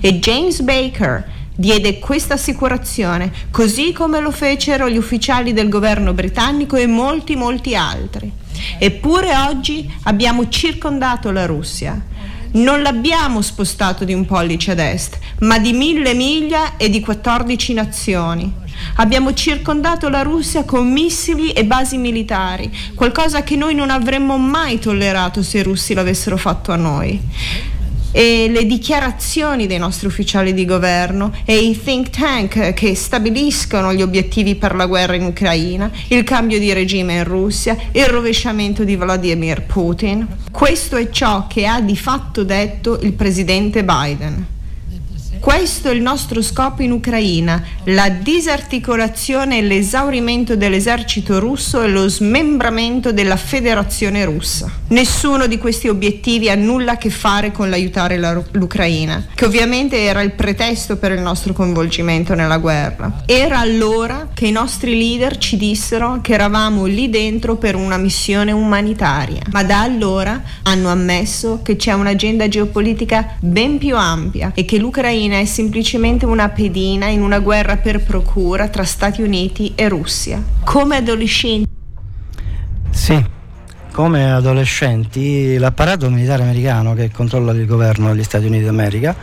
E 0.00 0.18
James 0.18 0.60
Baker 0.60 1.32
diede 1.56 1.98
questa 1.98 2.34
assicurazione, 2.34 3.32
così 3.50 3.92
come 3.92 4.20
lo 4.20 4.30
fecero 4.30 4.88
gli 4.88 4.96
ufficiali 4.96 5.52
del 5.52 5.68
governo 5.68 6.12
britannico 6.12 6.76
e 6.76 6.86
molti, 6.86 7.36
molti 7.36 7.76
altri. 7.76 8.30
Eppure 8.78 9.36
oggi 9.36 9.90
abbiamo 10.04 10.48
circondato 10.48 11.30
la 11.30 11.46
Russia. 11.46 12.00
Non 12.52 12.82
l'abbiamo 12.82 13.42
spostato 13.42 14.04
di 14.04 14.14
un 14.14 14.26
pollice 14.26 14.72
ad 14.72 14.78
est, 14.78 15.18
ma 15.40 15.58
di 15.58 15.72
mille 15.72 16.14
miglia 16.14 16.76
e 16.76 16.88
di 16.88 17.00
14 17.00 17.72
nazioni. 17.72 18.52
Abbiamo 18.96 19.34
circondato 19.34 20.08
la 20.08 20.22
Russia 20.22 20.64
con 20.64 20.90
missili 20.90 21.50
e 21.52 21.64
basi 21.64 21.96
militari, 21.96 22.70
qualcosa 22.94 23.42
che 23.42 23.56
noi 23.56 23.74
non 23.74 23.90
avremmo 23.90 24.38
mai 24.38 24.78
tollerato 24.78 25.42
se 25.42 25.58
i 25.58 25.62
russi 25.62 25.94
l'avessero 25.94 26.36
fatto 26.36 26.72
a 26.72 26.76
noi. 26.76 27.20
E 28.16 28.48
le 28.48 28.64
dichiarazioni 28.64 29.66
dei 29.66 29.78
nostri 29.78 30.06
ufficiali 30.06 30.54
di 30.54 30.64
governo 30.64 31.32
e 31.44 31.56
i 31.56 31.76
think 31.76 32.10
tank 32.10 32.72
che 32.72 32.94
stabiliscono 32.94 33.92
gli 33.92 34.02
obiettivi 34.02 34.54
per 34.54 34.76
la 34.76 34.86
guerra 34.86 35.16
in 35.16 35.24
Ucraina, 35.24 35.90
il 36.08 36.22
cambio 36.22 36.60
di 36.60 36.72
regime 36.72 37.14
in 37.14 37.24
Russia, 37.24 37.76
il 37.90 38.06
rovesciamento 38.06 38.84
di 38.84 38.94
Vladimir 38.94 39.62
Putin. 39.62 40.28
Questo 40.52 40.94
è 40.94 41.10
ciò 41.10 41.48
che 41.48 41.66
ha 41.66 41.80
di 41.80 41.96
fatto 41.96 42.44
detto 42.44 43.00
il 43.00 43.14
presidente 43.14 43.82
Biden. 43.82 44.53
Questo 45.44 45.90
è 45.90 45.92
il 45.92 46.00
nostro 46.00 46.40
scopo 46.40 46.80
in 46.80 46.90
Ucraina, 46.90 47.62
la 47.84 48.08
disarticolazione 48.08 49.58
e 49.58 49.62
l'esaurimento 49.62 50.56
dell'esercito 50.56 51.38
russo 51.38 51.82
e 51.82 51.88
lo 51.88 52.08
smembramento 52.08 53.12
della 53.12 53.36
federazione 53.36 54.24
russa. 54.24 54.72
Nessuno 54.88 55.46
di 55.46 55.58
questi 55.58 55.88
obiettivi 55.88 56.48
ha 56.48 56.54
nulla 56.54 56.92
a 56.92 56.96
che 56.96 57.10
fare 57.10 57.52
con 57.52 57.68
l'aiutare 57.68 58.16
la- 58.16 58.42
l'Ucraina, 58.52 59.26
che 59.34 59.44
ovviamente 59.44 59.98
era 60.02 60.22
il 60.22 60.30
pretesto 60.30 60.96
per 60.96 61.12
il 61.12 61.20
nostro 61.20 61.52
coinvolgimento 61.52 62.32
nella 62.34 62.56
guerra. 62.56 63.24
Era 63.26 63.58
allora 63.58 64.28
che 64.32 64.46
i 64.46 64.50
nostri 64.50 64.96
leader 64.96 65.36
ci 65.36 65.58
dissero 65.58 66.20
che 66.22 66.32
eravamo 66.32 66.86
lì 66.86 67.10
dentro 67.10 67.56
per 67.56 67.74
una 67.74 67.98
missione 67.98 68.50
umanitaria, 68.50 69.42
ma 69.52 69.62
da 69.62 69.82
allora 69.82 70.42
hanno 70.62 70.88
ammesso 70.88 71.60
che 71.62 71.76
c'è 71.76 71.92
un'agenda 71.92 72.48
geopolitica 72.48 73.36
ben 73.40 73.76
più 73.76 73.94
ampia 73.94 74.52
e 74.54 74.64
che 74.64 74.78
l'Ucraina 74.78 75.32
è 75.40 75.44
semplicemente 75.44 76.26
una 76.26 76.48
pedina 76.48 77.06
in 77.06 77.22
una 77.22 77.38
guerra 77.38 77.76
per 77.76 78.02
procura 78.02 78.68
tra 78.68 78.84
Stati 78.84 79.22
Uniti 79.22 79.72
e 79.74 79.88
Russia. 79.88 80.42
Come 80.64 80.96
adolescenti 80.96 81.68
Sì, 82.90 83.22
come 83.92 84.32
adolescenti 84.32 85.56
l'apparato 85.58 86.10
militare 86.10 86.42
americano 86.42 86.94
che 86.94 87.10
controlla 87.10 87.52
il 87.52 87.66
governo 87.66 88.12
degli 88.12 88.24
Stati 88.24 88.46
Uniti 88.46 88.64
d'America 88.64 89.14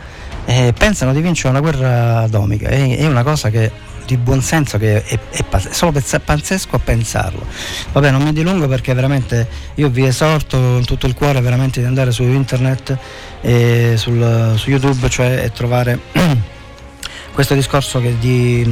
eh, 0.44 0.72
pensano 0.76 1.12
di 1.12 1.20
vincere 1.20 1.50
una 1.50 1.60
guerra 1.60 2.20
atomica. 2.20 2.68
È 2.68 3.06
una 3.06 3.22
cosa 3.22 3.50
che 3.50 3.70
di 4.06 4.16
buon 4.16 4.42
senso 4.42 4.78
che 4.78 5.04
è, 5.04 5.18
è, 5.30 5.44
è 5.48 5.60
solo 5.70 5.92
pazzesco 5.92 6.76
a 6.76 6.78
pensarlo. 6.78 7.46
Vabbè, 7.92 8.10
non 8.10 8.22
mi 8.22 8.32
dilungo 8.32 8.68
perché 8.68 8.94
veramente 8.94 9.48
io 9.74 9.88
vi 9.88 10.04
esorto 10.04 10.56
con 10.56 10.84
tutto 10.84 11.06
il 11.06 11.14
cuore 11.14 11.40
veramente 11.40 11.80
di 11.80 11.86
andare 11.86 12.10
su 12.10 12.22
internet 12.22 12.96
e 13.40 13.94
sul, 13.96 14.54
su 14.56 14.70
YouTube, 14.70 15.08
cioè 15.08 15.42
e 15.44 15.52
trovare 15.52 15.98
questo 17.32 17.54
discorso 17.54 17.98
di, 17.98 18.64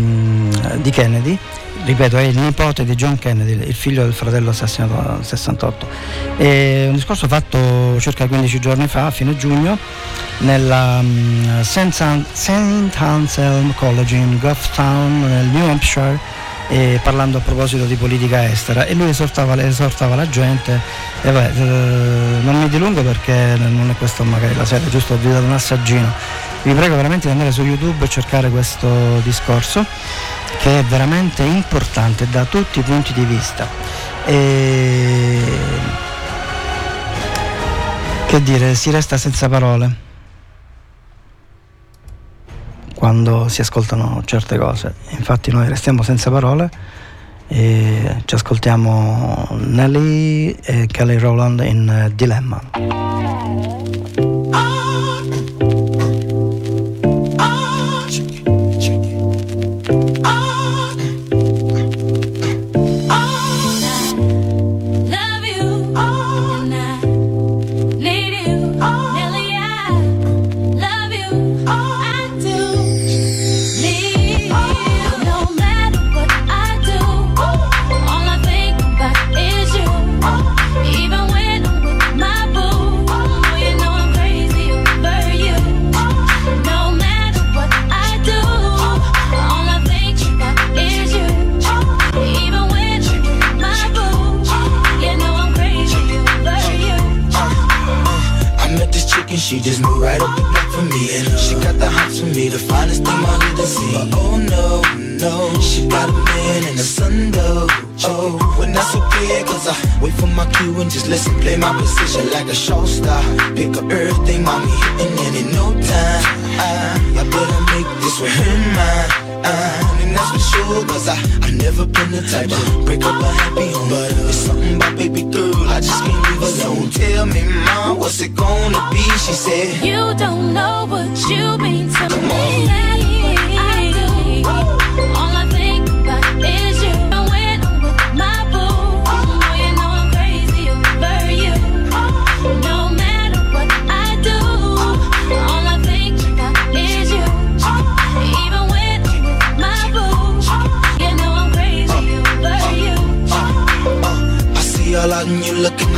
di 0.76 0.90
Kennedy, 0.90 1.38
ripeto, 1.90 2.18
è 2.18 2.22
il 2.22 2.38
nipote 2.38 2.84
di 2.84 2.94
John 2.94 3.18
Kennedy, 3.18 3.52
il 3.66 3.74
figlio 3.74 4.04
del 4.04 4.12
fratello 4.12 4.50
assassinato 4.50 5.12
nel 5.12 5.24
68. 5.24 5.88
È 6.36 6.86
un 6.86 6.94
discorso 6.94 7.26
fatto 7.26 7.98
circa 7.98 8.26
15 8.28 8.60
giorni 8.60 8.86
fa, 8.86 9.06
a 9.06 9.10
fine 9.10 9.36
giugno, 9.36 9.76
nella. 10.38 10.98
An- 10.98 11.60
St. 11.62 12.00
Anselm 12.96 13.74
College 13.74 14.14
in 14.14 14.38
Goffstown, 14.38 15.20
nel 15.20 15.46
New 15.46 15.68
Hampshire, 15.68 16.18
eh, 16.70 17.00
parlando 17.02 17.38
a 17.38 17.40
proposito 17.40 17.84
di 17.84 17.94
politica 17.96 18.48
estera 18.48 18.86
e 18.86 18.94
lui 18.94 19.10
esortava, 19.10 19.60
esortava 19.62 20.14
la 20.14 20.28
gente 20.28 20.80
e 21.22 21.30
vabbè, 21.30 21.52
eh, 21.54 22.40
non 22.42 22.58
mi 22.58 22.68
dilungo 22.68 23.02
perché 23.02 23.56
non 23.58 23.90
è 23.90 23.96
questo 23.96 24.24
magari 24.24 24.54
la 24.54 24.64
sera, 24.64 24.88
giusto 24.88 25.14
ho 25.14 25.16
dato 25.16 25.44
un 25.44 25.52
assaggino 25.52 26.48
vi 26.62 26.74
prego 26.74 26.94
veramente 26.94 27.26
di 27.26 27.32
andare 27.32 27.52
su 27.52 27.62
YouTube 27.62 28.04
e 28.04 28.08
cercare 28.08 28.50
questo 28.50 29.20
discorso 29.22 29.84
che 30.58 30.80
è 30.80 30.84
veramente 30.84 31.42
importante 31.42 32.28
da 32.28 32.44
tutti 32.44 32.80
i 32.80 32.82
punti 32.82 33.14
di 33.14 33.24
vista. 33.24 33.66
E... 34.26 35.40
Che 38.26 38.42
dire, 38.42 38.74
si 38.74 38.90
resta 38.90 39.16
senza 39.16 39.48
parole 39.48 40.08
quando 43.00 43.48
si 43.48 43.62
ascoltano 43.62 44.20
certe 44.26 44.58
cose. 44.58 44.92
Infatti 45.16 45.50
noi 45.50 45.66
restiamo 45.68 46.02
senza 46.02 46.30
parole 46.30 46.68
e 47.48 48.22
ci 48.26 48.34
ascoltiamo 48.34 49.48
Nelly 49.52 50.50
e 50.62 50.86
Kelly 50.86 51.16
Rowland 51.16 51.60
in 51.60 52.12
Dilemma. 52.14 53.29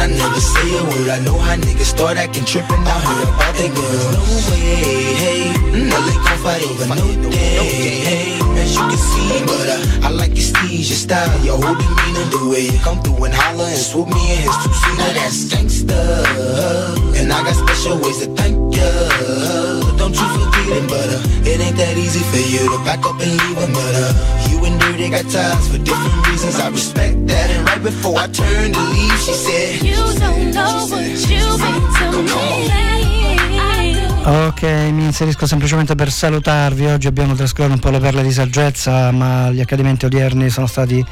I 0.03 0.07
never 0.09 0.41
say 0.41 0.67
a 0.75 0.83
word. 0.83 1.09
I 1.15 1.21
know 1.23 1.39
how 1.39 1.55
niggas 1.55 1.95
start 1.95 2.17
acting 2.19 2.45
trippin'. 2.45 2.83
I 2.83 2.99
heard 3.07 3.23
about 3.23 3.55
they 3.55 3.71
girls. 3.71 4.11
No 4.19 4.51
way, 4.51 5.15
hey, 5.15 5.55
no 5.79 5.95
they 6.03 6.19
gon' 6.19 6.39
fight 6.43 6.63
over 6.67 6.91
no 6.91 7.07
day. 7.31 7.63
Hey, 8.03 8.35
as 8.59 8.75
you 8.75 8.83
can 8.83 8.99
see, 8.99 9.31
but 9.47 9.69
uh, 9.71 10.07
I 10.07 10.11
like 10.11 10.35
your 10.35 10.43
steez, 10.43 10.91
your 10.91 10.99
style, 10.99 11.31
your 11.47 11.55
whole 11.55 11.79
demeanor, 11.79 12.27
the 12.35 12.51
way 12.51 12.67
you 12.67 12.79
come 12.83 12.99
through 13.01 13.31
and 13.31 13.33
holler 13.33 13.71
and 13.71 13.79
swoop 13.79 14.09
me 14.09 14.19
in 14.35 14.43
his 14.43 14.57
two 14.67 14.75
seat. 14.75 14.99
Now 14.99 15.13
that's 15.15 15.47
gangsta, 15.55 16.03
and 17.23 17.33
I 17.33 17.39
got 17.47 17.55
special 17.55 17.95
ways 18.03 18.27
to 18.27 18.35
thank 18.35 18.59
ya. 18.75 18.91
Don't 20.03 20.19
you 20.19 20.27
forget 20.35 20.83
it, 20.83 20.85
but 20.91 21.15
uh, 21.15 21.47
it 21.47 21.63
ain't 21.63 21.77
that 21.79 21.95
easy 21.97 22.27
for 22.27 22.43
you 22.43 22.67
to 22.75 22.79
back 22.83 23.07
up 23.07 23.23
and 23.23 23.31
leave 23.31 23.55
a 23.55 23.67
but 23.71 23.95
uh, 23.95 24.52
and 24.65 24.79
Dirty 24.81 25.09
got 25.11 25.25
ties 25.31 25.69
for 25.69 25.79
different 25.79 26.27
reasons. 26.29 26.59
I 26.61 26.69
respect 26.71 27.27
that, 27.27 27.51
and 27.51 27.67
right 27.67 27.83
before 27.83 28.19
I 28.19 28.29
turned 28.29 28.75
to 28.75 28.81
leave, 28.81 29.19
she 29.21 29.33
said, 29.33 29.83
You 29.83 29.97
don't 30.19 30.53
know 30.53 30.87
what 30.89 31.07
you 31.29 31.59
mean 31.59 31.83
to 32.13 32.23
me. 32.23 32.93
Ok, 34.25 34.63
mi 34.63 35.03
inserisco 35.05 35.47
semplicemente 35.47 35.97
per 35.97 36.13
salutarvi. 36.13 36.87
Oggi 36.87 37.09
abbiamo 37.09 37.35
trascorso 37.35 37.73
un 37.73 37.81
po' 37.81 37.91
le 37.91 37.99
perle 37.99 38.23
di 38.23 38.31
saggezza, 38.31 39.11
ma 39.11 39.51
gli 39.51 39.61
accadimenti 39.61 40.05
odierni 40.05 40.49
sono 40.49 40.69
stati 40.69 41.05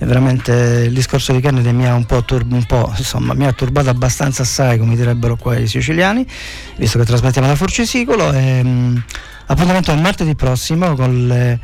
veramente. 0.00 0.84
Il 0.86 0.92
discorso 0.92 1.32
di 1.32 1.40
Kennedy 1.40 1.72
mi 1.72 1.86
ha 1.86 1.94
un 1.94 2.04
po', 2.04 2.22
tur- 2.24 2.44
un 2.46 2.64
po', 2.66 2.92
insomma, 2.94 3.32
mi 3.32 3.46
ha 3.46 3.52
turbato 3.54 3.88
abbastanza 3.88 4.42
assai, 4.42 4.78
come 4.78 4.96
direbbero 4.96 5.36
qua 5.36 5.56
i 5.56 5.66
siciliani, 5.66 6.26
visto 6.76 6.98
che 6.98 7.06
trasmettiamo 7.06 7.48
da 7.48 7.56
Forcisicolo. 7.56 8.32
E, 8.32 8.62
mh, 8.62 9.04
appuntamento 9.46 9.90
al 9.90 10.00
martedì 10.00 10.34
prossimo 10.34 10.94
con 10.94 11.26
le 11.26 11.58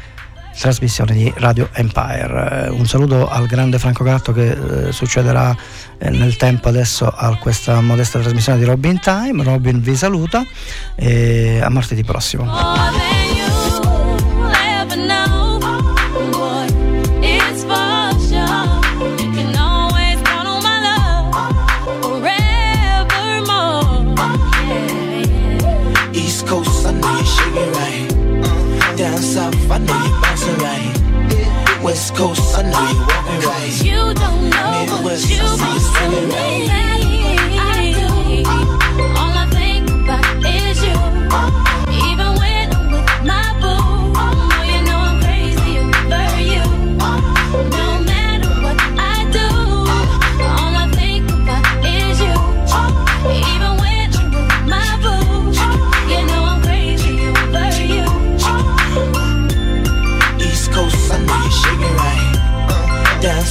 trasmissioni 0.58 1.12
di 1.14 1.32
Radio 1.36 1.68
Empire. 1.72 2.66
Eh, 2.66 2.68
un 2.70 2.86
saluto 2.86 3.28
al 3.28 3.46
grande 3.46 3.78
Franco 3.78 4.04
Gatto 4.04 4.32
che 4.32 4.50
eh, 4.88 4.92
succederà 4.92 5.56
eh, 5.98 6.10
nel 6.10 6.36
tempo 6.36 6.68
adesso 6.68 7.06
a 7.06 7.36
questa 7.36 7.80
modesta 7.80 8.18
trasmissione 8.18 8.58
di 8.58 8.64
Robin 8.64 9.00
Time. 9.00 9.42
Robin 9.42 9.80
vi 9.80 9.96
saluta 9.96 10.44
e 10.94 11.60
a 11.62 11.68
martedì 11.68 12.04
prossimo. 12.04 13.23
down 29.04 29.18
south, 29.18 29.70
I 29.70 29.76
know 29.76 30.02
you 30.06 30.12
bouncing 30.22 30.58
right. 30.64 31.82
West 31.82 32.14
coast, 32.14 32.56
I 32.56 32.62
know 32.62 32.84
you 32.90 33.00
walking 33.00 33.40
right. 33.50 33.84
You 33.84 34.14
don't 34.14 34.48
know 34.48 34.96
Midwest, 34.96 35.24
what 35.24 35.30
you 35.30 35.42
I 35.42 35.56
see 35.58 35.72
you 35.74 35.80
spinning 35.80 36.28
right. 36.30 36.84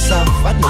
suffered 0.08 0.63